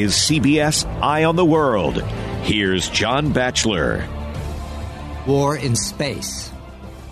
[0.00, 2.00] is CBS Eye on the World.
[2.42, 4.08] Here's John Batchelor.
[5.26, 6.52] War in Space.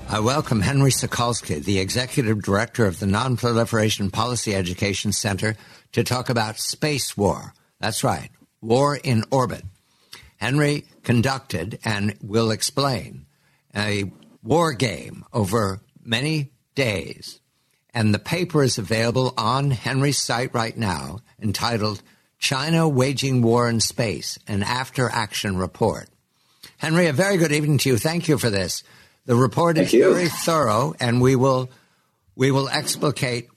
[0.09, 5.57] I welcome Henry Sokolski, the Executive Director of the Nonproliferation Policy Education Center,
[5.93, 7.55] to talk about space war.
[7.81, 8.31] That's right,
[8.61, 9.65] war in orbit.
[10.37, 13.27] Henry conducted and will explain
[13.75, 14.13] a
[14.45, 17.41] war game over many days.
[17.93, 22.01] And the paper is available on Henry's site right now entitled
[22.47, 26.09] China Waging War in Space, an After Action Report.
[26.79, 27.99] Henry, a very good evening to you.
[27.99, 28.85] Thank you for this.
[29.25, 30.15] The report Thank is you.
[30.15, 31.71] very thorough, and we will
[32.37, 33.49] we will explicate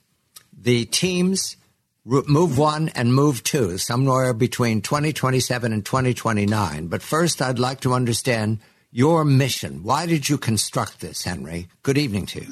[0.59, 1.55] the teams
[2.03, 6.88] move one and move two somewhere between 2027 and 2029.
[6.88, 8.58] But first, I'd like to understand
[8.91, 9.83] your mission.
[9.83, 11.67] Why did you construct this, Henry?
[11.83, 12.47] Good evening to you.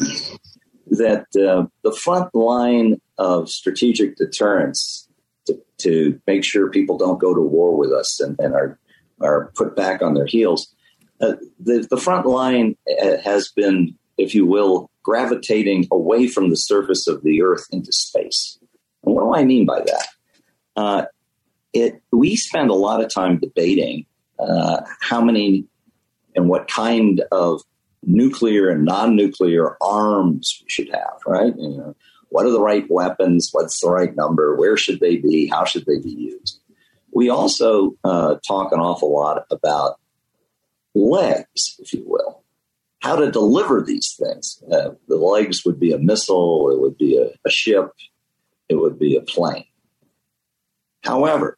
[0.91, 5.06] That uh, the front line of strategic deterrence
[5.47, 8.79] to, to, make sure people don't go to war with us and, and are
[9.21, 10.73] are put back on their heels.
[11.19, 16.55] Uh, the, the front line uh, has been, if you will, gravitating away from the
[16.55, 18.59] surface of the Earth into space.
[19.03, 20.07] And what do I mean by that?
[20.75, 21.05] Uh,
[21.73, 24.05] it we spend a lot of time debating
[24.39, 25.65] uh, how many
[26.35, 27.61] and what kind of
[28.03, 31.53] nuclear and non-nuclear arms we should have, right?
[31.57, 31.95] You know,
[32.29, 33.49] what are the right weapons?
[33.51, 34.55] What's the right number?
[34.55, 35.47] Where should they be?
[35.47, 36.59] How should they be used?
[37.11, 39.99] We also uh, talk an awful lot about
[40.93, 42.43] legs, if you will,
[43.01, 44.61] how to deliver these things.
[44.71, 47.91] Uh, the legs would be a missile, it would be a, a ship,
[48.69, 49.65] it would be a plane.
[51.03, 51.57] However,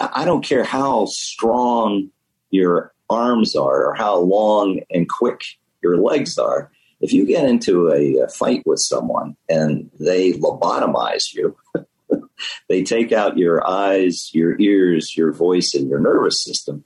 [0.00, 2.10] I don't care how strong
[2.50, 5.42] your arms are or how long and quick
[5.82, 6.70] your legs are.
[7.02, 11.56] If you get into a, a fight with someone and they lobotomize you,
[12.68, 16.84] they take out your eyes, your ears, your voice, and your nervous system.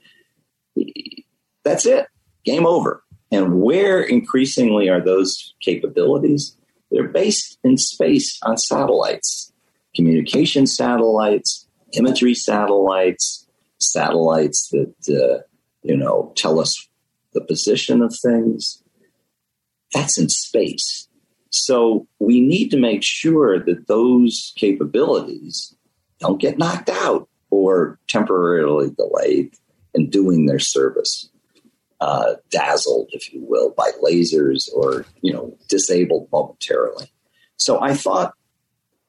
[1.65, 2.06] That's it.
[2.44, 3.03] Game over.
[3.31, 6.56] And where increasingly are those capabilities?
[6.91, 9.53] They're based in space on satellites,
[9.94, 13.47] communication satellites, imagery satellites,
[13.78, 15.43] satellites that uh,
[15.82, 16.88] you know tell us
[17.32, 18.82] the position of things.
[19.97, 21.09] That's in space.
[21.49, 25.75] So we need to make sure that those capabilities
[26.21, 29.55] don't get knocked out or temporarily delayed
[29.95, 31.31] in doing their service,
[32.03, 37.11] uh, dazzled, if you will, by lasers or you know disabled momentarily.
[37.56, 38.35] So I thought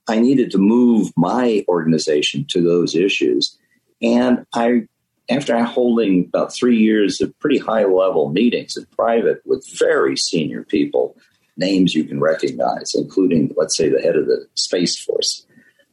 [0.08, 3.58] I needed to move my organization to those issues,
[4.02, 4.84] and I.
[5.30, 10.64] After holding about three years of pretty high level meetings in private with very senior
[10.64, 11.18] people
[11.58, 15.46] names you can recognize, including, let's say, the head of the Space Force,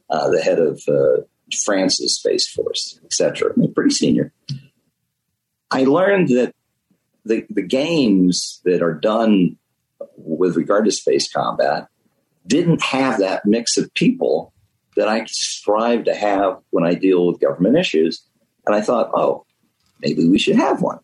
[0.09, 1.23] uh, the head of uh,
[1.65, 3.53] France's Space Force, etc.
[3.73, 4.31] Pretty senior.
[5.71, 6.53] I learned that
[7.25, 9.57] the, the games that are done
[10.17, 11.87] with regard to space combat
[12.47, 14.53] didn't have that mix of people
[14.95, 18.23] that I strive to have when I deal with government issues.
[18.65, 19.45] And I thought, oh,
[20.01, 20.99] maybe we should have one.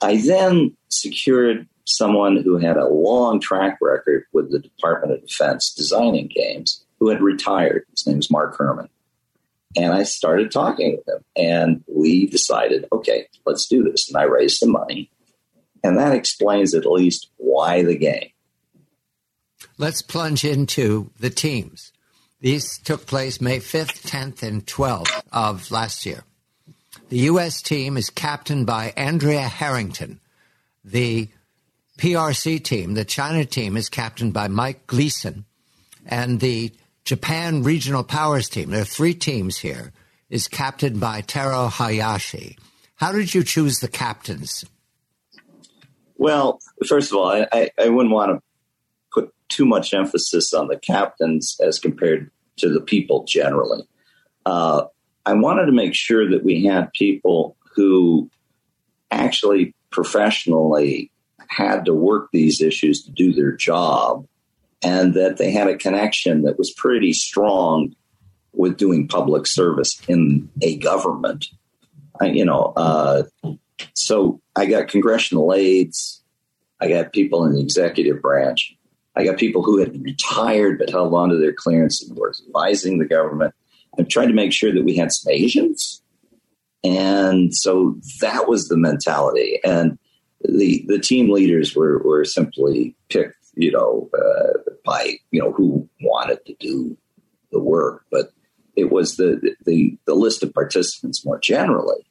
[0.00, 5.72] I then secured someone who had a long track record with the Department of Defense
[5.72, 7.84] designing games who had retired.
[7.90, 8.88] His name is Mark Herman.
[9.76, 14.08] And I started talking with him, and we decided, okay, let's do this.
[14.08, 15.10] And I raised some money,
[15.84, 18.30] and that explains at least why the game.
[19.76, 21.92] Let's plunge into the teams.
[22.40, 26.24] These took place May 5th, 10th, and 12th of last year.
[27.08, 27.62] The U.S.
[27.62, 30.18] team is captained by Andrea Harrington.
[30.84, 31.28] The
[31.98, 35.44] PRC team, the China team, is captained by Mike Gleason.
[36.04, 36.72] And the
[37.04, 39.92] Japan Regional Powers team, there are three teams here,
[40.30, 42.58] is captained by Taro Hayashi.
[42.96, 44.64] How did you choose the captains?
[46.16, 48.42] Well, first of all, I, I, I wouldn't want to
[49.12, 53.84] put too much emphasis on the captains as compared to the people generally.
[54.44, 54.86] Uh,
[55.26, 58.30] I wanted to make sure that we had people who
[59.10, 61.10] actually professionally
[61.48, 64.26] had to work these issues to do their job
[64.82, 67.94] and that they had a connection that was pretty strong
[68.52, 71.46] with doing public service in a government.
[72.20, 73.24] I, you know, uh,
[73.94, 76.22] so I got congressional aides,
[76.80, 78.76] I got people in the executive branch,
[79.16, 82.98] I got people who had retired but held on to their clearance and were advising
[82.98, 83.54] the government.
[83.98, 86.02] I tried to make sure that we had some Asians.
[86.84, 89.58] And so that was the mentality.
[89.64, 89.98] And
[90.44, 95.88] the, the team leaders were, were simply picked, you know, uh, by, you know, who
[96.02, 96.96] wanted to do
[97.50, 98.04] the work.
[98.10, 98.30] But
[98.76, 102.06] it was the, the, the list of participants more generally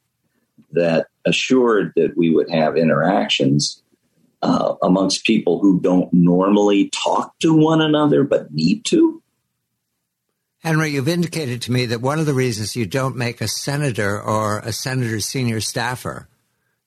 [0.71, 3.81] that assured that we would have interactions
[4.41, 9.21] uh, amongst people who don't normally talk to one another but need to.
[10.65, 14.19] Henry, you've indicated to me that one of the reasons you don't make a senator
[14.19, 16.27] or a senator's senior staffer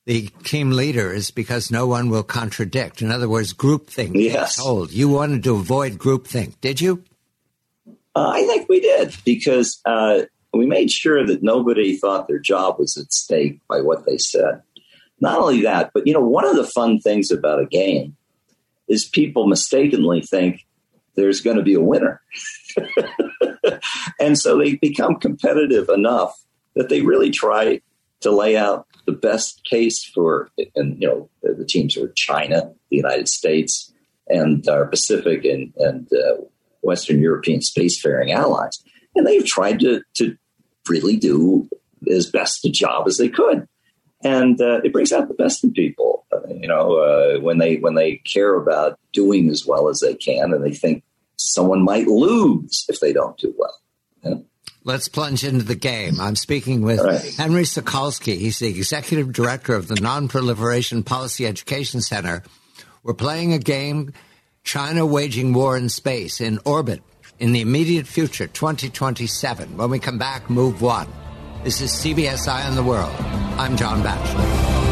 [0.05, 3.01] the team leader is because no one will contradict.
[3.01, 4.15] In other words, groupthink.
[4.15, 4.57] Yes.
[4.57, 7.03] Told you wanted to avoid groupthink, did you?
[8.15, 12.79] Uh, I think we did because uh, we made sure that nobody thought their job
[12.79, 14.61] was at stake by what they said.
[15.21, 18.17] Not only that, but you know, one of the fun things about a game
[18.87, 20.65] is people mistakenly think
[21.15, 22.21] there's going to be a winner.
[24.19, 26.43] and so they become competitive enough
[26.75, 27.81] that they really try
[28.21, 32.97] to lay out the best case for, and you know, the teams are China, the
[32.97, 33.93] United States,
[34.27, 36.41] and our Pacific and, and uh,
[36.81, 38.83] Western European spacefaring allies.
[39.15, 40.37] And they've tried to, to
[40.87, 41.67] really do
[42.09, 43.67] as best a job as they could.
[44.23, 47.95] And uh, it brings out the best in people, you know, uh, when they when
[47.95, 51.03] they care about doing as well as they can, and they think
[51.39, 53.79] someone might lose if they don't do well.
[54.23, 54.35] Yeah.
[54.83, 56.19] Let's plunge into the game.
[56.19, 57.33] I'm speaking with right.
[57.35, 58.37] Henry Sokolski.
[58.37, 62.43] He's the executive director of the Nonproliferation Policy Education Center.
[63.03, 64.13] We're playing a game,
[64.63, 67.01] China waging war in space, in orbit,
[67.39, 69.77] in the immediate future, 2027.
[69.77, 71.07] When we come back, move one.
[71.63, 73.13] This is CBS Eye on the World.
[73.57, 74.88] I'm John Batchelor.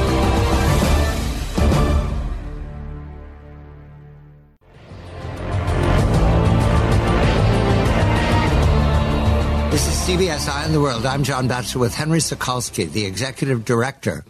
[10.07, 11.05] CBS Eye on the World.
[11.05, 14.23] I'm John Batchelor with Henry Sokolski, the executive director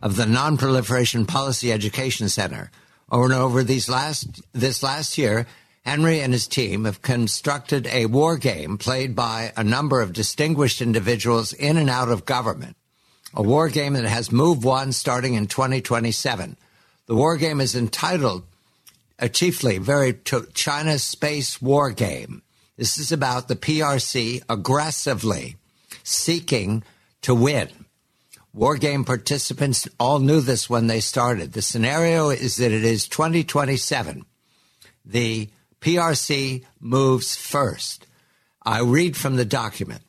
[0.00, 2.70] of the Nonproliferation Policy Education Center.
[3.10, 5.48] Over and over these last this last year,
[5.84, 10.80] Henry and his team have constructed a war game played by a number of distinguished
[10.80, 12.76] individuals in and out of government.
[13.34, 16.56] A war game that has Move One starting in 2027.
[17.06, 18.44] The war game is entitled,
[19.18, 20.16] uh, chiefly, very
[20.54, 22.43] China Space War Game.
[22.76, 25.56] This is about the PRC aggressively
[26.02, 26.82] seeking
[27.22, 27.68] to win.
[28.52, 31.52] War game participants all knew this when they started.
[31.52, 34.24] The scenario is that it is 2027.
[35.04, 35.48] The
[35.80, 38.06] PRC moves first.
[38.62, 40.02] I read from the document.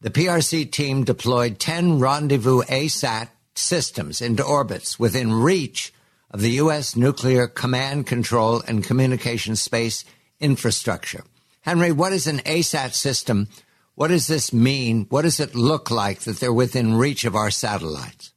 [0.00, 5.92] The PRC team deployed 10 rendezvous ASAT systems into orbits within reach
[6.30, 6.94] of the U.S.
[6.94, 10.04] nuclear command, control, and communication space
[10.40, 11.24] infrastructure.
[11.68, 13.46] Henry, what is an ASAT system?
[13.94, 15.04] What does this mean?
[15.10, 18.32] What does it look like that they're within reach of our satellites?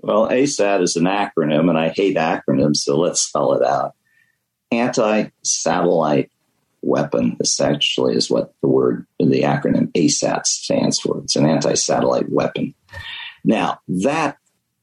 [0.00, 3.94] Well, ASAT is an acronym, and I hate acronyms, so let's spell it out.
[4.70, 6.30] Anti satellite
[6.82, 11.22] weapon essentially is what the word, the acronym ASAT stands for.
[11.22, 12.74] It's an anti satellite weapon.
[13.42, 14.36] Now, that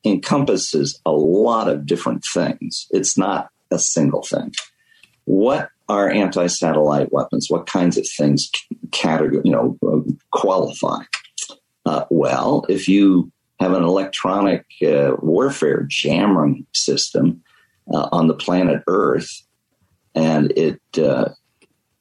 [0.03, 2.87] encompasses a lot of different things.
[2.89, 4.55] It's not a single thing.
[5.25, 7.47] What are anti-satellite weapons?
[7.49, 8.49] What kinds of things
[8.91, 9.77] category, you know,
[10.31, 11.03] qualify?
[11.85, 17.41] Uh, well, if you have an electronic uh, warfare jamming system
[17.93, 19.29] uh, on the planet Earth,
[20.15, 21.29] and it uh,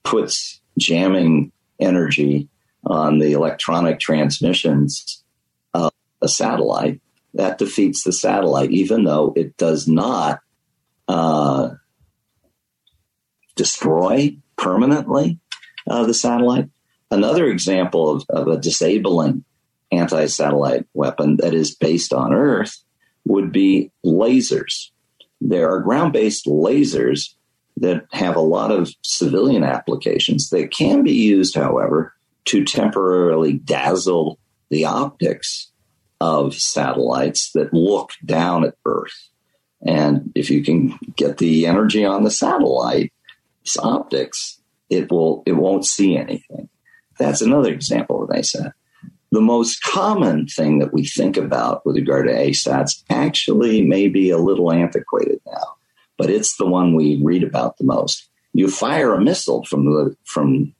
[0.04, 2.48] puts jamming energy
[2.84, 5.22] on the electronic transmissions
[5.74, 7.00] of a satellite,
[7.34, 10.40] that defeats the satellite, even though it does not
[11.08, 11.70] uh,
[13.56, 15.38] destroy permanently
[15.88, 16.68] uh, the satellite.
[17.10, 19.44] Another example of, of a disabling
[19.90, 22.82] anti satellite weapon that is based on Earth
[23.24, 24.90] would be lasers.
[25.40, 27.34] There are ground based lasers
[27.78, 32.14] that have a lot of civilian applications that can be used, however,
[32.46, 34.38] to temporarily dazzle
[34.70, 35.70] the optics
[36.20, 39.28] of satellites that look down at Earth.
[39.84, 43.12] And if you can get the energy on the satellite,
[43.78, 46.68] optics, it will it won't see anything.
[47.18, 48.72] That's another example of ASAT.
[49.30, 54.30] The most common thing that we think about with regard to ASATs actually may be
[54.30, 55.76] a little antiquated now,
[56.18, 58.28] but it's the one we read about the most.
[58.52, 60.74] You fire a missile from the from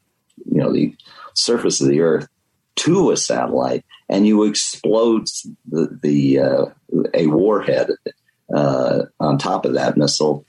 [0.45, 0.95] you know the
[1.35, 2.29] surface of the Earth
[2.77, 5.27] to a satellite, and you explode
[5.71, 6.65] the, the uh,
[7.15, 7.91] a warhead
[8.55, 10.45] uh, on top of that missile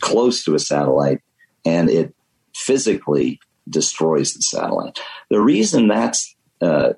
[0.00, 1.22] close to a satellite
[1.66, 2.14] and it
[2.54, 4.98] physically destroys the satellite.
[5.28, 6.94] The reason that's uh,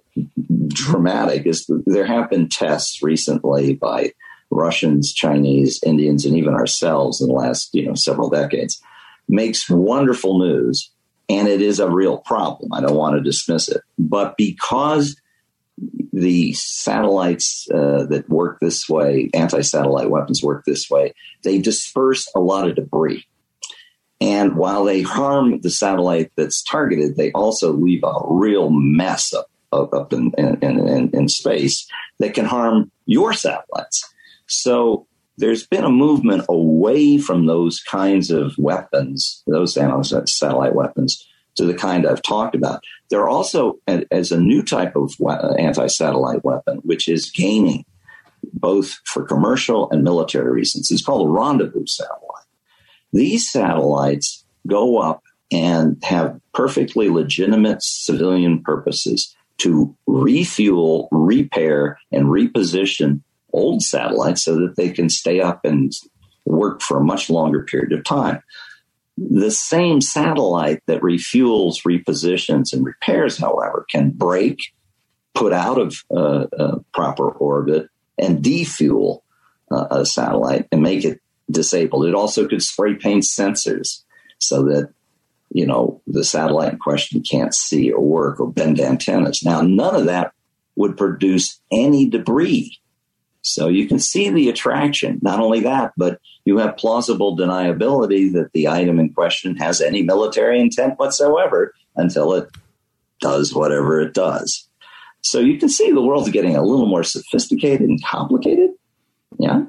[0.68, 4.12] dramatic is there have been tests recently by
[4.50, 8.80] Russians, Chinese, Indians, and even ourselves in the last you know several decades.
[9.28, 10.90] Makes wonderful news
[11.28, 12.72] and it is a real problem.
[12.72, 13.82] I don't want to dismiss it.
[13.98, 15.20] But because
[16.12, 22.30] the satellites uh, that work this way, anti satellite weapons work this way, they disperse
[22.34, 23.26] a lot of debris.
[24.20, 29.48] And while they harm the satellite that's targeted, they also leave a real mess up,
[29.72, 34.12] up, in, in, in, in space that can harm your satellites.
[34.46, 35.06] So
[35.37, 41.75] there's been a movement away from those kinds of weapons, those satellite weapons, to the
[41.75, 42.82] kind I've talked about.
[43.10, 45.14] There are also, as a new type of
[45.58, 47.84] anti satellite weapon, which is gaining
[48.52, 50.90] both for commercial and military reasons.
[50.90, 52.27] It's called a rendezvous satellite.
[53.12, 63.23] These satellites go up and have perfectly legitimate civilian purposes to refuel, repair, and reposition
[63.53, 65.93] old satellites so that they can stay up and
[66.45, 68.43] work for a much longer period of time.
[69.17, 74.59] The same satellite that refuels, repositions, and repairs, however, can break,
[75.35, 79.21] put out of uh, uh, proper orbit, and defuel
[79.71, 82.07] uh, a satellite and make it disabled.
[82.07, 84.02] It also could spray paint sensors
[84.38, 84.93] so that
[85.50, 89.43] you know the satellite in question can't see or work or bend antennas.
[89.43, 90.33] Now, none of that
[90.76, 92.78] would produce any debris
[93.43, 95.19] so you can see the attraction.
[95.23, 100.02] Not only that, but you have plausible deniability that the item in question has any
[100.02, 102.50] military intent whatsoever until it
[103.21, 104.69] does whatever it does.
[105.23, 108.71] So you can see the world's getting a little more sophisticated and complicated.
[109.38, 109.64] Yeah.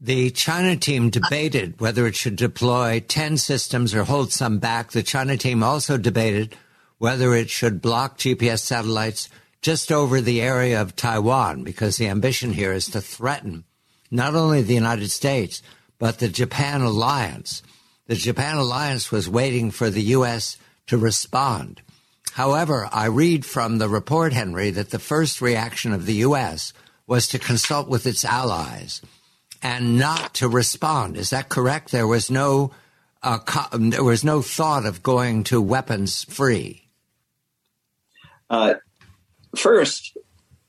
[0.00, 4.92] The China team debated whether it should deploy 10 systems or hold some back.
[4.92, 6.54] The China team also debated
[6.98, 9.28] whether it should block GPS satellites
[9.60, 13.64] just over the area of Taiwan because the ambition here is to threaten
[14.08, 15.62] not only the United States,
[15.98, 17.64] but the Japan alliance.
[18.06, 20.58] The Japan alliance was waiting for the U.S.
[20.86, 21.82] to respond.
[22.34, 26.72] However, I read from the report, Henry, that the first reaction of the U.S.
[27.08, 29.02] was to consult with its allies
[29.62, 31.16] and not to respond.
[31.16, 31.90] Is that correct?
[31.90, 32.72] There was no
[33.22, 36.88] uh, co- there was no thought of going to weapons free.
[38.48, 38.74] Uh,
[39.56, 40.16] First,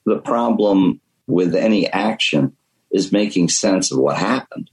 [0.06, 2.56] the problem with any action
[2.92, 4.70] is making sense of what happened.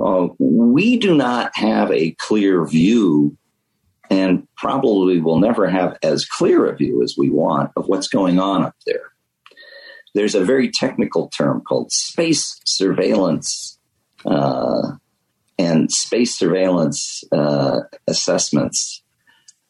[0.00, 3.36] Uh, we do not have a clear view
[4.10, 8.38] and probably will never have as clear a view as we want of what's going
[8.38, 9.12] on up there.
[10.18, 13.78] There's a very technical term called space surveillance
[14.26, 14.94] uh,
[15.56, 19.04] and space surveillance uh, assessments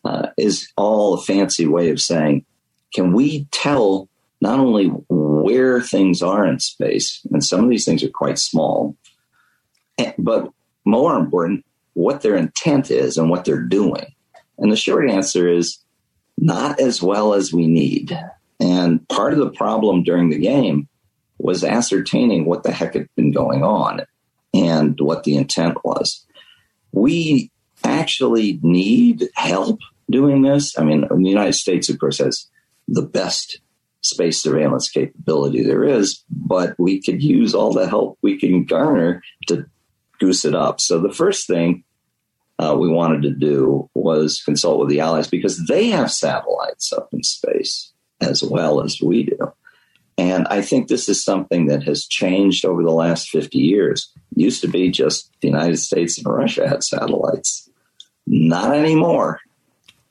[0.07, 2.47] uh, is all a fancy way of saying
[2.95, 4.09] can we tell
[4.41, 8.97] not only where things are in space, and some of these things are quite small,
[9.99, 10.51] eh, but
[10.87, 11.63] more important,
[11.93, 14.07] what their intent is and what they're doing?
[14.57, 15.79] And the short answer is
[16.39, 18.19] not as well as we need.
[18.61, 20.89] And part of the problem during the game
[21.39, 24.03] was ascertaining what the heck had been going on
[24.53, 26.25] and what the intent was.
[26.93, 27.51] We
[27.85, 29.79] actually need help
[30.11, 30.77] doing this.
[30.79, 32.49] I mean, the United States, of course, has
[32.89, 33.61] the best
[34.01, 39.23] space surveillance capability there is, but we could use all the help we can garner
[39.47, 39.67] to
[40.19, 40.81] goose it up.
[40.81, 41.85] So the first thing
[42.59, 47.09] uh, we wanted to do was consult with the allies because they have satellites up
[47.13, 49.53] in space as well as we do.
[50.17, 54.11] And I think this is something that has changed over the last 50 years.
[54.33, 57.71] It used to be just the United States and Russia had satellites.
[58.27, 59.41] Not anymore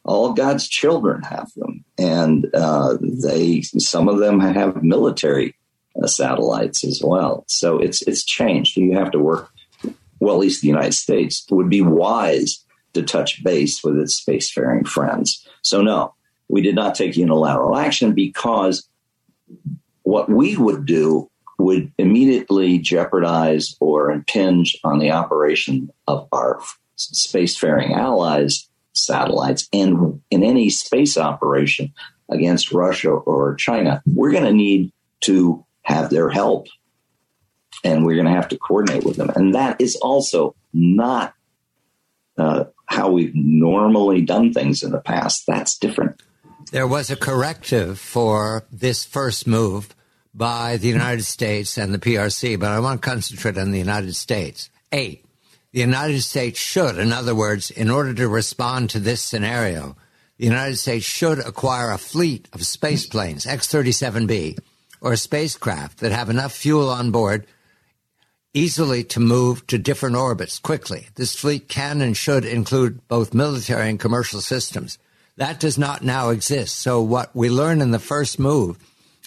[0.08, 5.54] all God's children have them, and uh, they some of them have military
[6.02, 7.44] uh, satellites as well.
[7.48, 8.78] So it's it's changed.
[8.78, 9.52] You have to work.
[10.20, 14.88] Well, at least the United States would be wise to touch base with its spacefaring
[14.88, 15.46] friends.
[15.62, 16.16] So no,
[16.50, 18.88] we did not take unilateral action because
[20.04, 26.62] what we would do would immediately jeopardize or impinge on the operation of our
[26.98, 31.94] spacefaring allies satellites and in any space operation
[32.30, 36.68] against Russia or China, we're going to need to have their help
[37.84, 39.30] and we're going to have to coordinate with them.
[39.36, 41.34] And that is also not
[42.38, 45.44] uh, how we've normally done things in the past.
[45.48, 46.22] That's different.
[46.72, 49.96] There was a corrective for this first move
[50.34, 54.16] by the United States and the PRC, but I want to concentrate on the United
[54.16, 54.70] States.
[54.92, 55.28] Eight
[55.78, 59.96] the United States should, in other words, in order to respond to this scenario,
[60.38, 64.58] the United States should acquire a fleet of space planes, X 37B,
[65.02, 67.46] or spacecraft that have enough fuel on board
[68.54, 71.10] easily to move to different orbits quickly.
[71.16, 74.98] This fleet can and should include both military and commercial systems.
[75.38, 76.79] That does not now exist.
[76.79, 78.77] So what we learn in the first move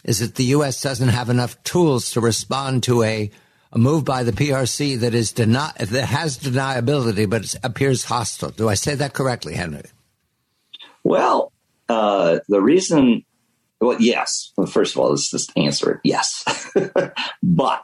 [0.05, 0.83] is that the U.S.
[0.83, 3.31] doesn't have enough tools to respond to a,
[3.73, 8.51] a move by the PRC that is deni- that has deniability, but appears hostile.
[8.51, 9.85] Do I say that correctly, Henry?
[11.05, 11.53] Well,
[11.89, 13.25] uh, the reason,
[13.81, 14.53] well, yes.
[14.57, 16.45] Well, first of all, let's just answer it yes.
[17.43, 17.83] but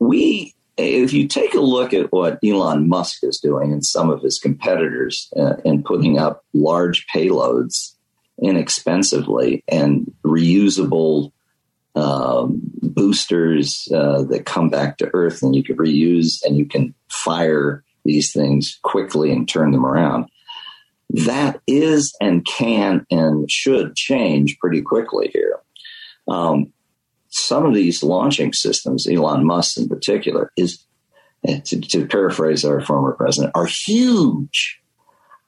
[0.00, 4.22] we if you take a look at what Elon Musk is doing and some of
[4.22, 7.94] his competitors uh, in putting up large payloads
[8.40, 11.32] inexpensively and reusable
[11.96, 16.94] um, boosters uh, that come back to Earth and you can reuse and you can
[17.08, 20.26] fire these things quickly and turn them around.
[21.10, 25.58] That is and can and should change pretty quickly here.
[26.28, 26.72] Um,
[27.28, 30.84] some of these launching systems, Elon Musk in particular, is
[31.46, 34.80] to, to paraphrase our former president, are huge.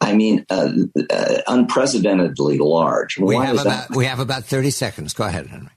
[0.01, 0.73] I mean, uh,
[1.11, 3.19] uh, unprecedentedly large.
[3.19, 5.13] We have, about, we have about 30 seconds.
[5.13, 5.71] Go ahead, Henry.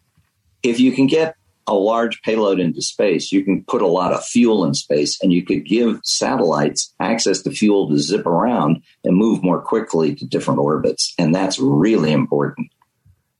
[0.61, 1.35] If you can get
[1.67, 5.31] a large payload into space, you can put a lot of fuel in space and
[5.31, 10.25] you could give satellites access to fuel to zip around and move more quickly to
[10.25, 11.13] different orbits.
[11.17, 12.69] And that's really important.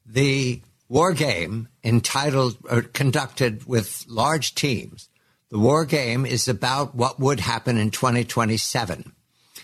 [0.06, 5.10] The war game entitled or conducted with large teams.
[5.50, 9.14] The war game is about what would happen in 2027.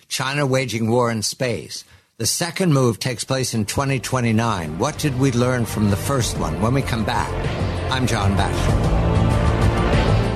[0.08, 1.84] China waging war in space.
[2.18, 4.78] The second move takes place in 2029.
[4.78, 6.62] What did we learn from the first one?
[6.62, 7.32] When we come back,
[7.92, 9.00] I'm John Batchelor.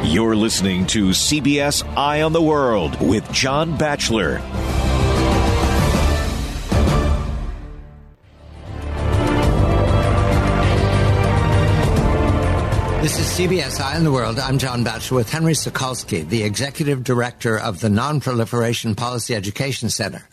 [0.06, 4.42] You're listening to CBS Eye on the World with John Batchelor.
[13.03, 14.39] This is CBS Eye on the World.
[14.39, 20.25] I'm John Batchelor with Henry Sokolski, the Executive Director of the Nonproliferation Policy Education Center.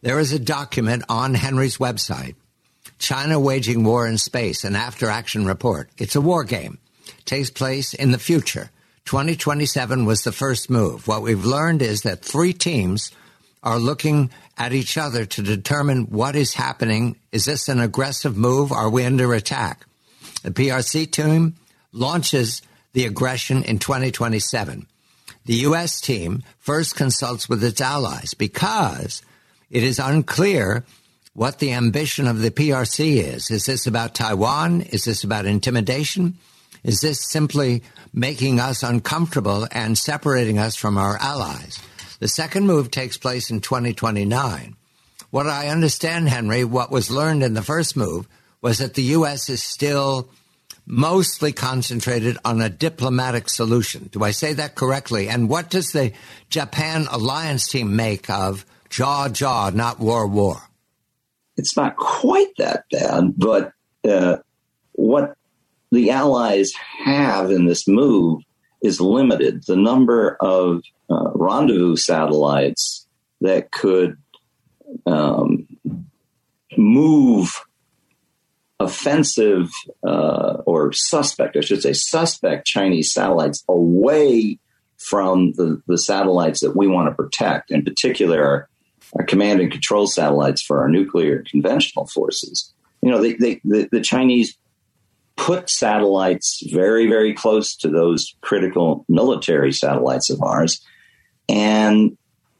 [0.00, 2.36] There is a document on Henry's website,
[3.00, 5.90] China Waging War in Space, an after action report.
[5.98, 6.78] It's a war game.
[7.04, 8.70] It takes place in the future.
[9.06, 11.08] 2027 was the first move.
[11.08, 13.10] What we've learned is that three teams
[13.64, 17.16] are looking at each other to determine what is happening.
[17.32, 18.70] Is this an aggressive move?
[18.70, 19.84] Are we under attack?
[20.44, 21.56] The PRC team
[21.94, 22.60] launches
[22.92, 24.86] the aggression in 2027.
[25.46, 26.00] The U.S.
[26.00, 29.22] team first consults with its allies because
[29.70, 30.84] it is unclear
[31.34, 33.50] what the ambition of the PRC is.
[33.50, 34.82] Is this about Taiwan?
[34.82, 36.38] Is this about intimidation?
[36.82, 41.78] Is this simply making us uncomfortable and separating us from our allies?
[42.20, 44.76] The second move takes place in 2029.
[45.30, 48.28] What I understand, Henry, what was learned in the first move
[48.62, 49.48] was that the U.S.
[49.48, 50.28] is still
[50.86, 54.08] mostly concentrated on a diplomatic solution.
[54.12, 55.28] Do I say that correctly?
[55.28, 56.12] And what does the
[56.50, 60.68] Japan alliance team make of jaw jaw, not war war?
[61.56, 63.72] It's not quite that bad, but
[64.08, 64.38] uh,
[64.92, 65.36] what
[65.90, 66.72] the allies
[67.04, 68.42] have in this move
[68.82, 69.64] is limited.
[69.64, 73.06] The number of uh, rendezvous satellites
[73.40, 74.16] that could
[75.06, 75.66] um,
[76.76, 77.64] move
[78.84, 79.70] offensive
[80.06, 84.58] uh, or suspect, I should say, suspect Chinese satellites away
[84.98, 88.68] from the, the satellites that we want to protect, in particular our,
[89.18, 92.72] our command and control satellites for our nuclear and conventional forces.
[93.02, 94.56] You know, they, they, the, the Chinese
[95.36, 100.80] put satellites very, very close to those critical military satellites of ours.
[101.48, 102.16] And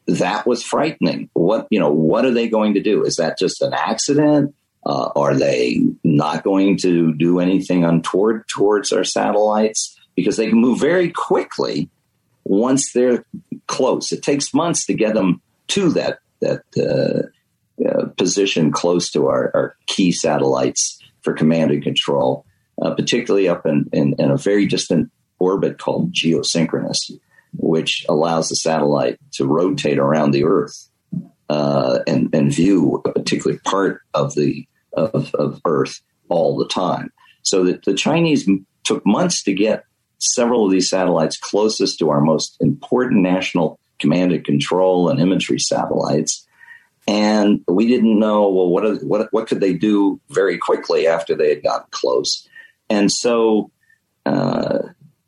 [0.06, 1.30] that was frightening.
[1.32, 3.04] What, you know, what are they going to do?
[3.04, 4.54] Is that just an accident?
[4.86, 9.98] Uh, are they not going to do anything untoward towards our satellites?
[10.14, 11.88] Because they can move very quickly
[12.44, 13.24] once they're
[13.66, 14.12] close.
[14.12, 19.50] It takes months to get them to that that uh, uh, position close to our,
[19.54, 22.44] our, key satellites for command and control,
[22.80, 27.10] uh, particularly up in, in, in a very distant orbit called geosynchronous,
[27.56, 30.88] which allows the satellite to rotate around the Earth
[31.48, 37.12] uh, and, and view a particular part of the of, of Earth all the time.
[37.42, 38.48] So that the Chinese
[38.84, 39.84] took months to get
[40.18, 45.58] several of these satellites closest to our most important national command and control and imagery
[45.58, 46.46] satellites.
[47.06, 51.34] And we didn't know, well, what, are, what, what could they do very quickly after
[51.34, 52.48] they had gotten close?
[52.88, 53.70] And so
[54.24, 54.78] uh,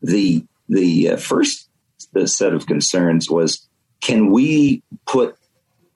[0.02, 1.68] the, the uh, first
[2.24, 3.66] set of concerns was
[4.00, 5.36] can we put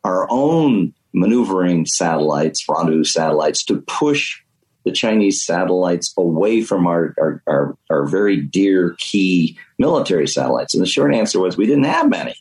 [0.04, 4.40] our own maneuvering satellites, rendezvous satellites, to push
[4.84, 10.74] the Chinese satellites away from our, our, our, our, very dear key military satellites?
[10.74, 12.34] And the short answer was we didn't have many.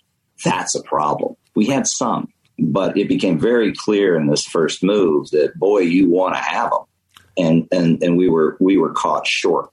[0.43, 1.35] That's a problem.
[1.55, 6.09] We had some, but it became very clear in this first move that boy, you
[6.09, 6.83] want to have them,
[7.37, 9.71] and and and we were we were caught short.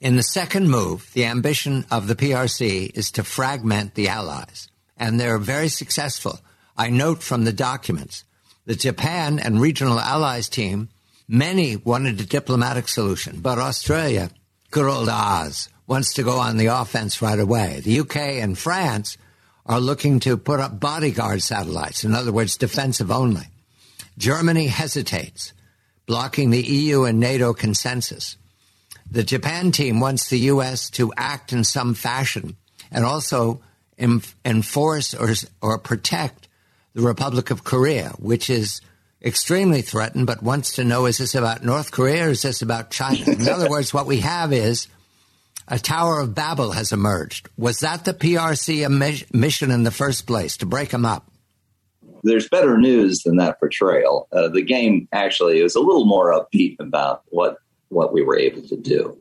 [0.00, 5.18] In the second move, the ambition of the PRC is to fragment the Allies, and
[5.18, 6.40] they're very successful.
[6.76, 8.24] I note from the documents
[8.66, 10.88] the Japan and regional allies team,
[11.28, 14.30] many wanted a diplomatic solution, but Australia,
[14.70, 17.80] good old Oz, wants to go on the offense right away.
[17.84, 19.18] The UK and France
[19.66, 23.48] are looking to put up bodyguard satellites, in other words, defensive only.
[24.16, 25.52] Germany hesitates,
[26.06, 28.36] blocking the EU and NATO consensus.
[29.10, 30.88] The Japan team wants the U.S.
[30.90, 32.56] to act in some fashion
[32.90, 33.60] and also
[33.98, 36.43] enforce or, or protect
[36.94, 38.80] the Republic of Korea, which is
[39.22, 42.90] extremely threatened, but wants to know is this about North Korea or is this about
[42.90, 43.24] China?
[43.26, 44.86] In other words, what we have is
[45.66, 47.48] a Tower of Babel has emerged.
[47.56, 48.88] Was that the PRC
[49.32, 51.30] mission in the first place to break them up?
[52.22, 54.28] There's better news than that portrayal.
[54.32, 58.62] Uh, the game actually is a little more upbeat about what what we were able
[58.62, 59.18] to do.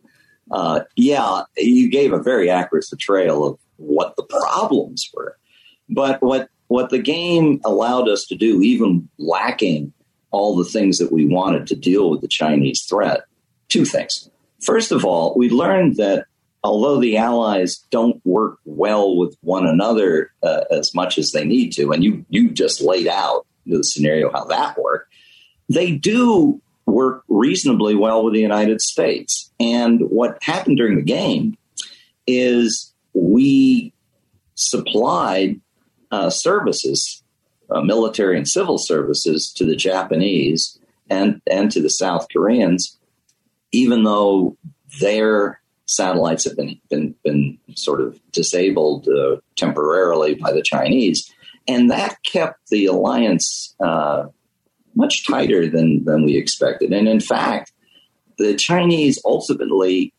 [0.51, 5.37] Uh, yeah, you gave a very accurate portrayal of what the problems were,
[5.89, 9.93] but what what the game allowed us to do, even lacking
[10.31, 13.25] all the things that we wanted to deal with the Chinese threat,
[13.69, 14.27] two things.
[14.59, 16.25] First of all, we learned that
[16.63, 21.73] although the allies don't work well with one another uh, as much as they need
[21.73, 25.13] to, and you you just laid out the scenario how that worked,
[25.69, 29.51] they do work reasonably well with the United States.
[29.59, 31.55] And what happened during the game
[32.25, 33.93] is we
[34.55, 35.61] supplied
[36.13, 37.23] uh, services,
[37.71, 40.77] uh, military and civil services, to the Japanese
[41.09, 42.99] and and to the South Koreans,
[43.71, 44.55] even though
[45.01, 51.33] their satellites have been been, been sort of disabled uh, temporarily by the Chinese,
[51.67, 54.27] and that kept the alliance uh,
[54.93, 56.93] much tighter than than we expected.
[56.93, 57.73] And in fact,
[58.37, 60.13] the Chinese ultimately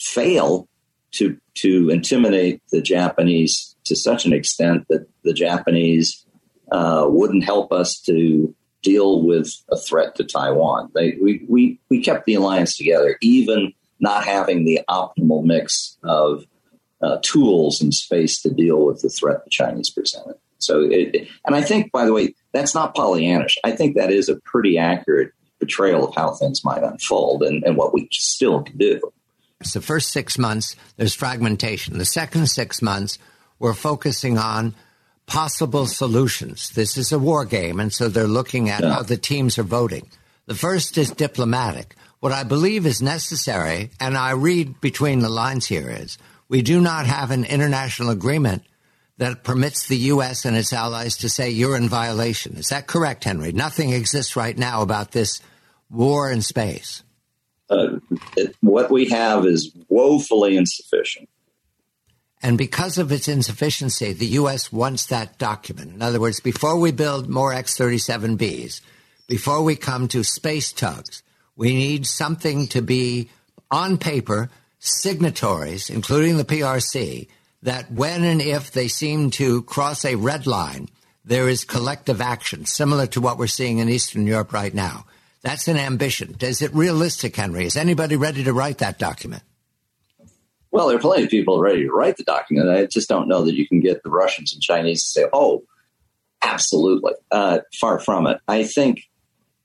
[0.00, 0.68] fail
[1.10, 6.24] to to intimidate the Japanese to such an extent that the Japanese
[6.70, 10.90] uh, wouldn't help us to deal with a threat to Taiwan.
[10.94, 16.44] They, we, we, we kept the alliance together, even not having the optimal mix of
[17.02, 20.36] uh, tools and space to deal with the threat the Chinese presented.
[20.58, 23.54] So, it, and I think, by the way, that's not Pollyannish.
[23.64, 27.76] I think that is a pretty accurate portrayal of how things might unfold and, and
[27.76, 29.00] what we still can do.
[29.62, 31.98] So, first six months, there's fragmentation.
[31.98, 33.18] The second six months,
[33.58, 34.74] we're focusing on
[35.26, 36.70] possible solutions.
[36.70, 38.94] This is a war game, and so they're looking at yeah.
[38.94, 40.08] how the teams are voting.
[40.46, 41.94] The first is diplomatic.
[42.20, 46.18] What I believe is necessary, and I read between the lines here, is
[46.48, 48.62] we do not have an international agreement
[49.18, 50.44] that permits the U.S.
[50.44, 52.56] and its allies to say you're in violation.
[52.56, 53.52] Is that correct, Henry?
[53.52, 55.40] Nothing exists right now about this
[55.90, 57.02] war in space.
[57.68, 57.98] Uh,
[58.36, 61.28] it, what we have is woefully insufficient.
[62.42, 64.72] And because of its insufficiency, the U.S.
[64.72, 65.92] wants that document.
[65.92, 68.80] In other words, before we build more X 37Bs,
[69.26, 71.22] before we come to space tugs,
[71.56, 73.28] we need something to be
[73.70, 77.26] on paper, signatories, including the PRC,
[77.62, 80.88] that when and if they seem to cross a red line,
[81.24, 85.04] there is collective action, similar to what we're seeing in Eastern Europe right now.
[85.42, 86.36] That's an ambition.
[86.40, 87.66] Is it realistic, Henry?
[87.66, 89.42] Is anybody ready to write that document?
[90.70, 92.68] Well, there are plenty of people ready to write the document.
[92.68, 95.64] I just don't know that you can get the Russians and Chinese to say, oh,
[96.42, 97.12] absolutely.
[97.30, 98.38] Uh, far from it.
[98.46, 99.02] I think,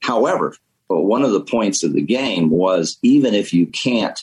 [0.01, 0.55] however,
[0.87, 4.19] one of the points of the game was even if you can't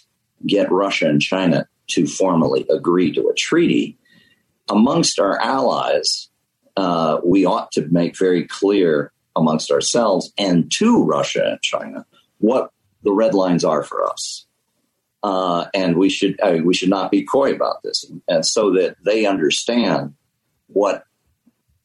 [0.47, 3.99] get Russia and China to formally agree to a treaty,
[4.69, 6.29] amongst our allies,
[6.77, 12.07] uh, we ought to make very clear amongst ourselves and to Russia and China
[12.39, 12.71] what
[13.03, 14.47] the red lines are for us
[15.23, 18.73] uh, and we should I mean, we should not be coy about this, and so
[18.75, 20.15] that they understand
[20.69, 21.05] what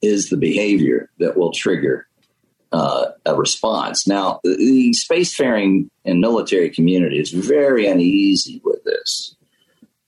[0.01, 2.07] is the behavior that will trigger
[2.71, 4.07] uh, a response.
[4.07, 9.35] Now, the spacefaring and military community is very uneasy with this.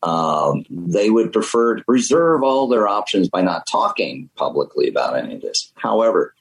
[0.04, 5.36] Um, they would prefer to preserve all their options by not talking publicly about any
[5.36, 5.72] of this.
[5.76, 6.36] However,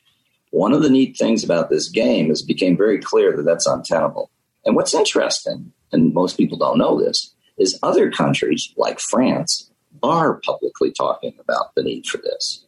[0.50, 3.66] one of the neat things about this game is it became very clear that that's
[3.66, 4.30] untenable.
[4.64, 9.70] And what's interesting and most people don't know this, is other countries like France
[10.02, 12.64] are publicly talking about the need for this.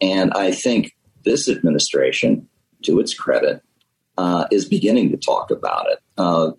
[0.00, 2.48] And I think this administration,
[2.84, 3.62] to its credit,
[4.16, 5.98] uh, is beginning to talk about it.
[6.16, 6.52] Uh,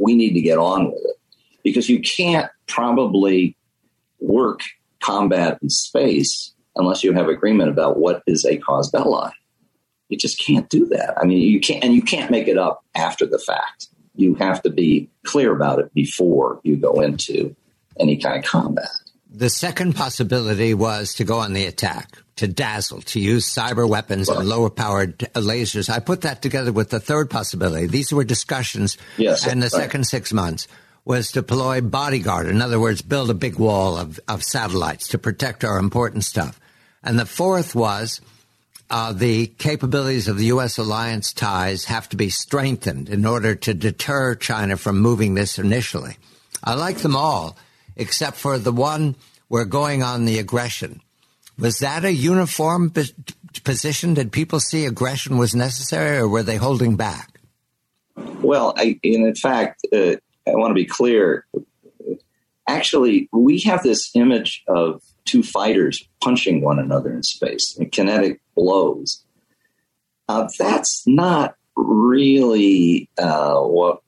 [0.00, 1.16] we need to get on with it
[1.64, 3.56] because you can't probably
[4.20, 4.60] work
[5.00, 9.30] combat in space unless you have agreement about what is a casus belli.
[10.08, 11.14] You just can't do that.
[11.20, 13.88] I mean, you can't, and you can't make it up after the fact.
[14.16, 17.54] You have to be clear about it before you go into
[17.98, 18.88] any kind of combat.
[19.30, 24.28] The second possibility was to go on the attack, to dazzle, to use cyber weapons
[24.28, 24.38] right.
[24.38, 25.90] and lower powered lasers.
[25.90, 27.86] I put that together with the third possibility.
[27.86, 29.72] These were discussions yes, in the right.
[29.72, 30.68] second six months
[31.04, 32.48] was to deploy bodyguard.
[32.48, 36.58] In other words, build a big wall of, of satellites to protect our important stuff.
[37.02, 38.20] And the fourth was
[38.90, 40.78] uh, the capabilities of the U.S.
[40.78, 46.16] alliance ties have to be strengthened in order to deter China from moving this initially.
[46.62, 47.56] I like them all,
[47.96, 49.16] except for the one
[49.48, 51.00] we're going on the aggression.
[51.58, 52.92] Was that a uniform
[53.64, 54.14] position?
[54.14, 57.40] Did people see aggression was necessary, or were they holding back?
[58.16, 61.46] Well, I, in fact, uh, I want to be clear.
[62.68, 69.22] Actually, we have this image of two fighters punching one another in space, kinetic blows.
[70.28, 74.00] Uh, that's not really uh, what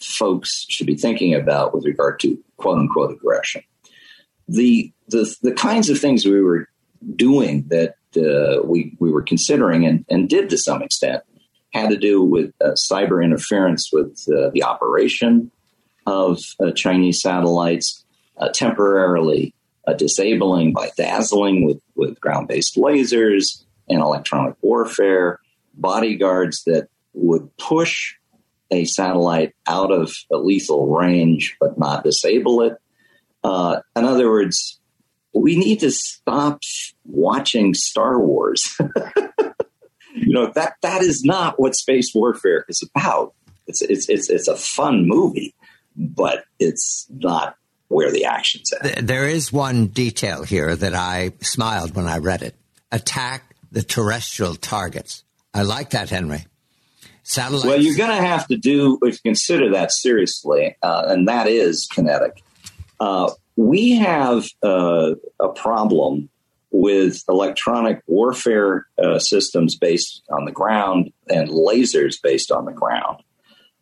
[0.00, 3.62] folks should be thinking about with regard to quote unquote aggression.
[4.48, 6.68] The, the, the kinds of things we were
[7.14, 11.22] doing that uh, we, we were considering and, and did to some extent
[11.72, 15.50] had to do with uh, cyber interference with uh, the operation
[16.06, 18.04] of uh, Chinese satellites,
[18.38, 19.54] uh, temporarily
[19.86, 25.40] uh, disabling by dazzling with, with ground based lasers and electronic warfare,
[25.74, 28.14] bodyguards that would push
[28.70, 32.74] a satellite out of a lethal range but not disable it.
[33.44, 34.80] Uh, in other words,
[35.32, 36.60] we need to stop
[37.04, 38.76] watching Star Wars.
[40.14, 43.34] you know that that is not what space warfare is about.
[43.66, 45.54] It's it's it's it's a fun movie,
[45.94, 47.56] but it's not
[47.88, 49.06] where the action's at.
[49.06, 52.56] There is one detail here that I smiled when I read it.
[52.90, 55.24] Attack the terrestrial targets.
[55.52, 56.46] I like that, Henry.
[57.22, 57.66] Satellites.
[57.66, 61.48] Well, you're going to have to do if you consider that seriously, uh, and that
[61.48, 62.42] is kinetic.
[63.00, 66.28] Uh, we have uh, a problem
[66.70, 73.22] with electronic warfare uh, systems based on the ground and lasers based on the ground.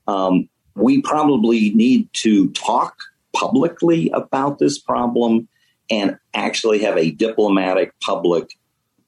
[0.07, 2.97] Um, we probably need to talk
[3.35, 5.49] publicly about this problem
[5.91, 8.51] and actually have a diplomatic public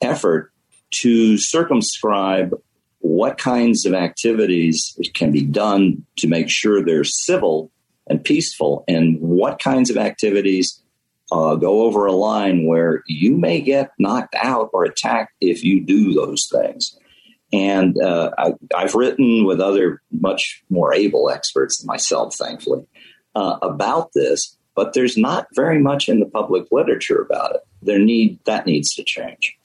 [0.02, 0.52] effort
[0.92, 2.54] to circumscribe
[3.00, 7.70] what kinds of activities can be done to make sure they're civil
[8.08, 10.80] and peaceful, and what kinds of activities
[11.32, 15.80] uh, go over a line where you may get knocked out or attacked if you
[15.80, 16.96] do those things.
[17.52, 22.86] And uh, I, have written with other much more able experts than myself, thankfully,
[23.34, 27.62] uh, about this, but there's not very much in the public literature about it.
[27.82, 29.56] There need that needs to change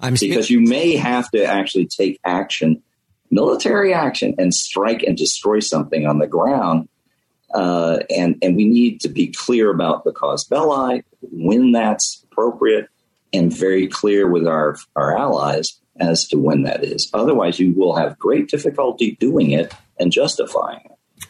[0.00, 2.82] I'm because you may have to actually take action,
[3.30, 6.88] military action, and strike and destroy something on the ground.
[7.54, 12.88] Uh, and and we need to be clear about the casus belli when that's appropriate,
[13.32, 17.08] and very clear with our our allies as to when that is.
[17.14, 21.26] Otherwise, you will have great difficulty doing it and justifying it.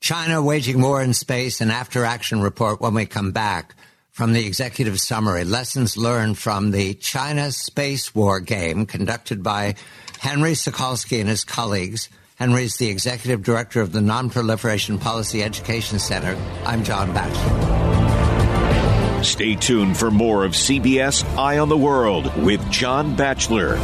[0.00, 3.74] China waging war in space, an after action report when we come back
[4.14, 5.44] from the executive summary.
[5.44, 9.74] Lessons learned from the China space war game conducted by
[10.20, 12.08] Henry Sokolski and his colleagues.
[12.36, 16.36] Henry is the executive director of the Nonproliferation Policy Education Center.
[16.64, 19.24] I'm John Batchelor.
[19.24, 23.78] Stay tuned for more of CBS Eye on the World with John Batchelor.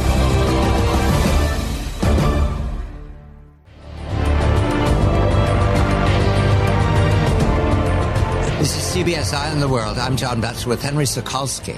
[9.01, 9.97] CBS Eye on the World.
[9.97, 11.75] I'm John Batchelor with Henry Sokolski.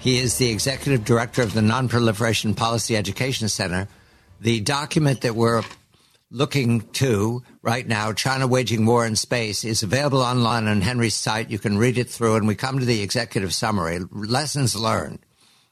[0.00, 3.86] He is the executive director of the Nonproliferation Policy Education Center.
[4.40, 5.62] The document that we're
[6.32, 11.48] looking to right now, China Waging War in Space, is available online on Henry's site.
[11.48, 15.20] You can read it through, and we come to the executive summary lessons learned.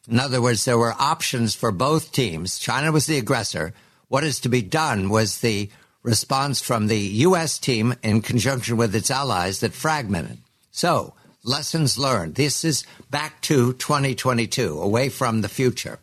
[0.09, 2.61] In other words, there were options for both teams.
[2.61, 3.75] China was the aggressor.
[4.07, 5.69] What is to be done was the
[6.05, 7.59] response from the U.S.
[7.59, 10.39] team in conjunction with its allies that fragmented.
[10.71, 12.37] So, lessons learned.
[12.37, 15.99] This is back to 2022, away from the future.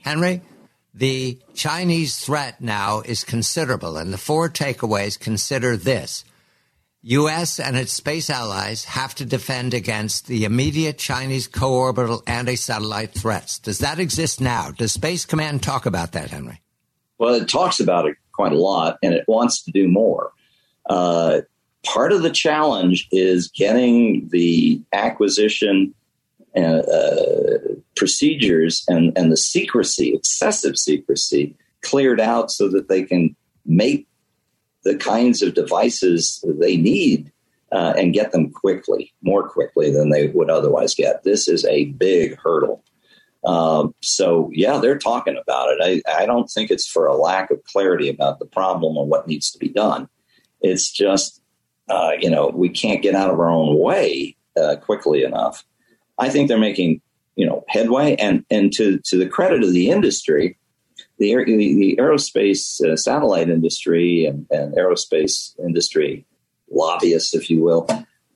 [0.00, 0.42] Henry,
[0.94, 6.24] the Chinese threat now is considerable, and the four takeaways consider this.
[7.04, 7.58] U.S.
[7.58, 13.58] and its space allies have to defend against the immediate Chinese co-orbital anti-satellite threats.
[13.58, 14.70] Does that exist now?
[14.70, 16.60] Does Space Command talk about that, Henry?
[17.18, 20.32] Well, it talks about it quite a lot, and it wants to do more.
[20.88, 21.40] Uh,
[21.84, 25.94] part of the challenge is getting the acquisition
[26.56, 26.82] uh,
[27.96, 33.34] procedures and, and the secrecy, excessive secrecy, cleared out so that they can
[33.66, 34.06] make
[34.84, 37.32] the kinds of devices they need
[37.72, 41.22] uh, and get them quickly, more quickly than they would otherwise get.
[41.24, 42.84] This is a big hurdle.
[43.44, 46.04] Um, so, yeah, they're talking about it.
[46.06, 49.26] I, I don't think it's for a lack of clarity about the problem or what
[49.26, 50.08] needs to be done.
[50.60, 51.41] It's just,
[51.92, 55.62] uh, you know, we can't get out of our own way uh, quickly enough.
[56.18, 57.02] I think they're making,
[57.36, 58.16] you know, headway.
[58.16, 60.56] And, and to, to the credit of the industry,
[61.18, 66.24] the, the, the aerospace uh, satellite industry and, and, aerospace industry
[66.70, 67.86] lobbyists, if you will,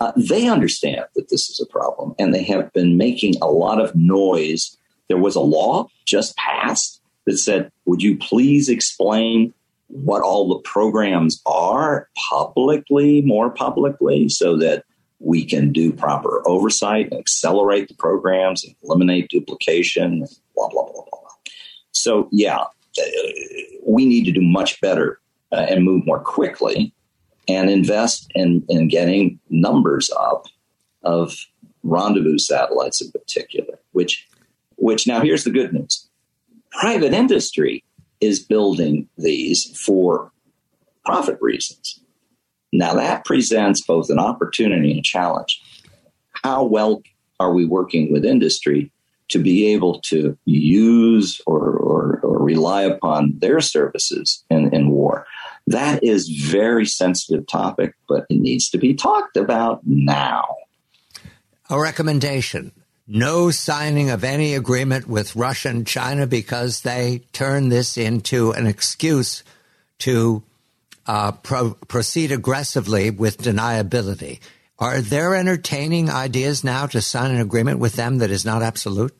[0.00, 3.80] uh, they understand that this is a problem and they have been making a lot
[3.80, 4.76] of noise.
[5.08, 9.54] There was a law just passed that said, Would you please explain
[9.88, 14.84] what all the programs are publicly, more publicly, so that
[15.18, 20.20] we can do proper oversight and accelerate the programs and eliminate duplication,
[20.54, 21.02] blah, blah, blah, blah.
[21.10, 21.30] Blah.
[21.92, 22.64] So, yeah,
[23.86, 25.20] we need to do much better
[25.52, 26.92] uh, and move more quickly
[27.48, 30.46] and invest in, in getting numbers up
[31.02, 31.34] of
[31.82, 34.28] rendezvous satellites in particular, which,
[34.76, 36.08] which now here's the good news.
[36.72, 37.84] Private industry
[38.20, 40.32] is building these for
[41.04, 42.00] profit reasons.
[42.72, 45.62] Now that presents both an opportunity and a challenge.
[46.42, 47.02] How well
[47.38, 48.90] are we working with industry
[49.28, 55.26] to be able to use or, or, or rely upon their services in, in war.
[55.66, 60.44] That is very sensitive topic, but it needs to be talked about now.
[61.68, 62.70] A recommendation
[63.06, 68.66] no signing of any agreement with Russia and China because they turn this into an
[68.66, 69.44] excuse
[69.98, 70.42] to
[71.06, 74.40] uh, pro- proceed aggressively with deniability.
[74.78, 79.16] Are there entertaining ideas now to sign an agreement with them that is not absolute?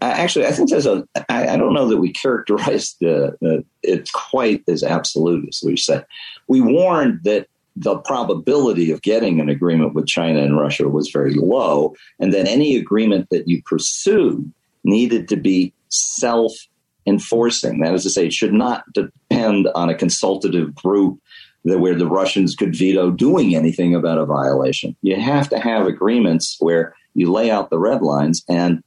[0.00, 1.08] Uh, actually, I think there's a.
[1.28, 6.04] I, I don't know that we characterized the, it quite as absolute as we said.
[6.46, 11.34] We warned that the probability of getting an agreement with China and Russia was very
[11.34, 14.50] low, and that any agreement that you pursued
[14.84, 16.52] needed to be self
[17.06, 17.80] enforcing.
[17.80, 21.20] That is to say, it should not depend on a consultative group
[21.64, 24.96] that where the Russians could veto doing anything about a violation.
[25.02, 28.82] You have to have agreements where you lay out the red lines and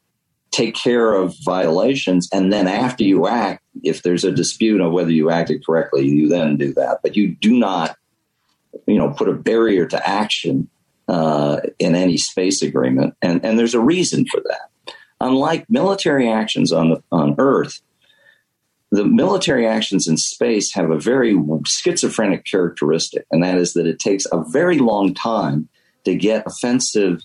[0.52, 2.28] take care of violations.
[2.32, 6.28] And then after you act, if there's a dispute on whether you acted correctly, you
[6.28, 7.00] then do that.
[7.04, 7.98] But you do not,
[8.88, 10.70] you know, put a barrier to action
[11.08, 13.16] uh, in any space agreement.
[13.22, 14.94] And, and there's a reason for that.
[15.22, 17.82] Unlike military actions on the, on Earth,
[18.92, 24.00] the military actions in space have a very schizophrenic characteristic, and that is that it
[24.00, 25.68] takes a very long time
[26.06, 27.22] to get offensive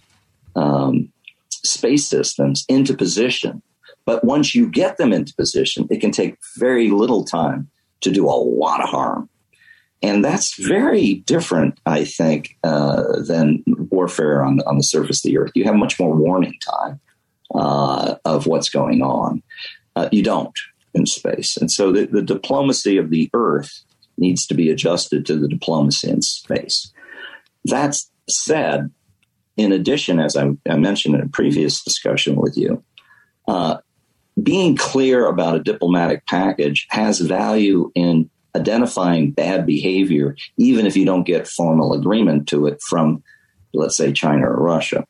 [0.56, 1.10] um,
[1.50, 3.62] space systems into position.
[4.04, 7.70] But once you get them into position, it can take very little time
[8.02, 9.30] to do a lot of harm.
[10.04, 15.38] And that's very different, I think, uh, than warfare on, on the surface of the
[15.38, 15.52] earth.
[15.54, 17.00] You have much more warning time
[17.54, 19.42] uh, of what's going on.
[19.96, 20.52] Uh, you don't
[20.92, 21.56] in space.
[21.56, 23.82] And so the, the diplomacy of the Earth
[24.18, 26.92] needs to be adjusted to the diplomacy in space.
[27.64, 27.96] That
[28.28, 28.90] said,
[29.56, 32.84] in addition, as I, I, mentioned in a previous discussion with you,
[33.48, 33.78] uh,
[34.42, 41.04] being clear about a diplomatic package has value in identifying bad behavior, even if you
[41.04, 43.22] don't get formal agreement to it from,
[43.72, 45.04] let's say, China or Russia.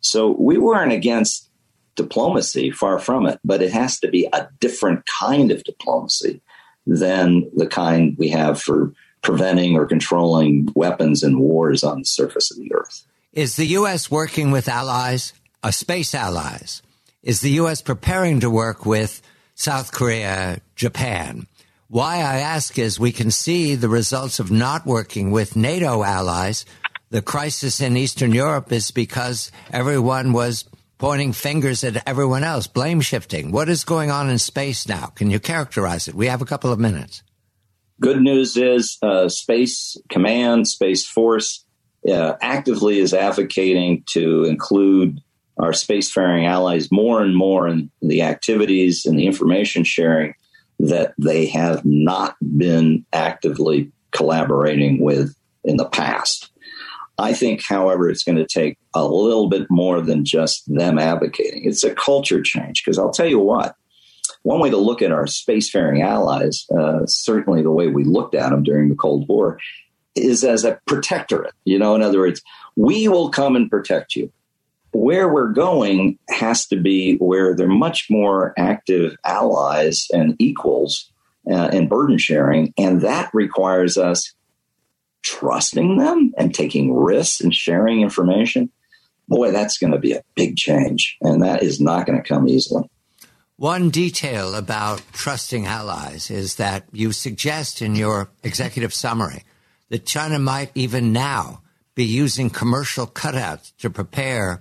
[0.00, 1.48] So we weren't against
[1.96, 6.40] diplomacy, far from it, but it has to be a different kind of diplomacy
[6.86, 12.50] than the kind we have for preventing or controlling weapons and wars on the surface
[12.50, 13.06] of the earth.
[13.32, 14.10] Is the U.S.
[14.10, 16.82] working with allies, uh, space allies?
[17.22, 17.80] Is the U.S.
[17.80, 19.22] preparing to work with
[19.54, 21.46] South Korea, Japan?
[21.94, 26.66] Why I ask is we can see the results of not working with NATO allies.
[27.10, 30.64] The crisis in Eastern Europe is because everyone was
[30.98, 33.52] pointing fingers at everyone else, blame shifting.
[33.52, 35.06] What is going on in space now?
[35.14, 36.16] Can you characterize it?
[36.16, 37.22] We have a couple of minutes.
[38.00, 41.64] Good news is uh, Space Command, Space Force
[42.10, 45.20] uh, actively is advocating to include
[45.58, 50.34] our spacefaring allies more and more in the activities and the information sharing
[50.78, 56.50] that they have not been actively collaborating with in the past.
[57.16, 61.64] I think, however, it's going to take a little bit more than just them advocating.
[61.64, 63.76] It's a culture change because I'll tell you what,
[64.42, 68.50] one way to look at our spacefaring allies, uh, certainly the way we looked at
[68.50, 69.58] them during the Cold War,
[70.14, 71.54] is as a protectorate.
[71.64, 72.42] You know, in other words,
[72.76, 74.32] we will come and protect you.
[74.94, 81.10] Where we're going has to be where they're much more active allies and equals
[81.50, 82.72] uh, and burden sharing.
[82.78, 84.32] And that requires us
[85.22, 88.70] trusting them and taking risks and sharing information.
[89.26, 91.16] Boy, that's going to be a big change.
[91.20, 92.88] And that is not going to come easily.
[93.56, 99.44] One detail about trusting allies is that you suggest in your executive summary
[99.88, 101.62] that China might even now
[101.94, 104.60] be using commercial cutouts to prepare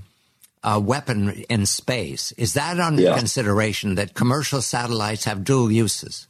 [0.64, 2.32] a weapon in space.
[2.34, 3.18] Is that under yeah.
[3.18, 6.28] consideration that commercial satellites have dual uses?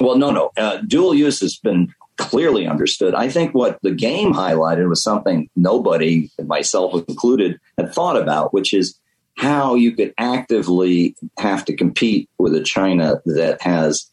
[0.00, 0.50] Well, no, no.
[0.56, 3.14] Uh, dual use has been clearly understood.
[3.14, 8.74] I think what the game highlighted was something nobody, myself included, had thought about, which
[8.74, 8.98] is
[9.36, 14.10] how you could actively have to compete with a China that has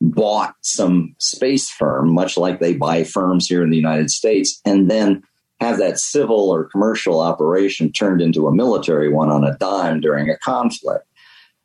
[0.00, 4.90] bought some space firm, much like they buy firms here in the United States, and
[4.90, 5.22] then
[5.60, 10.30] have that civil or commercial operation turned into a military one on a dime during
[10.30, 11.06] a conflict.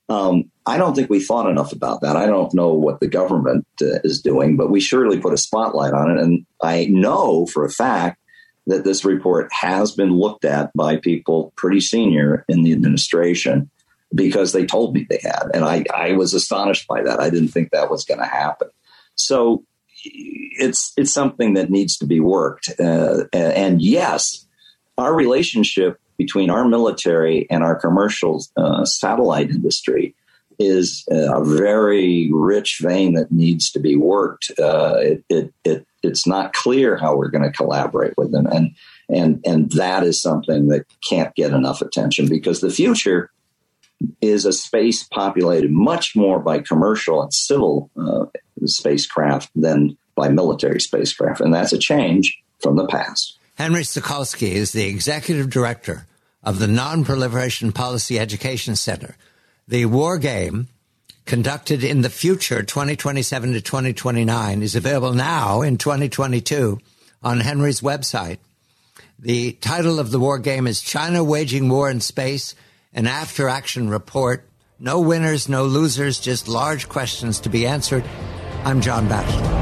[0.09, 2.17] Um, I don't think we thought enough about that.
[2.17, 5.93] I don't know what the government uh, is doing, but we surely put a spotlight
[5.93, 6.21] on it.
[6.21, 8.19] And I know for a fact
[8.67, 13.69] that this report has been looked at by people pretty senior in the administration
[14.13, 15.49] because they told me they had.
[15.53, 17.19] And I, I was astonished by that.
[17.19, 18.69] I didn't think that was going to happen.
[19.15, 19.63] So
[20.03, 22.71] it's it's something that needs to be worked.
[22.79, 24.45] Uh, and yes,
[24.97, 30.15] our relationship between our military and our commercial uh, satellite industry
[30.59, 34.51] is a very rich vein that needs to be worked.
[34.59, 38.75] Uh, it, it, it, it's not clear how we're going to collaborate with them, and
[39.09, 43.31] and and that is something that can't get enough attention because the future
[44.21, 48.25] is a space populated much more by commercial and civil uh,
[48.65, 53.37] spacecraft than by military spacecraft, and that's a change from the past.
[53.55, 56.05] Henry Sokolski is the executive director
[56.43, 59.15] of the Non-Proliferation Policy Education Center.
[59.67, 60.67] The war game
[61.25, 66.79] conducted in the future 2027 to 2029 is available now in 2022
[67.23, 68.39] on Henry's website.
[69.19, 72.55] The title of the war game is China Waging War in Space,
[72.93, 74.49] an after action report.
[74.79, 78.03] No winners, no losers, just large questions to be answered.
[78.63, 79.59] I'm John Batchelor.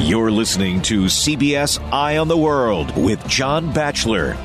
[0.00, 4.36] You're listening to CBS Eye on the World with John Batchelor.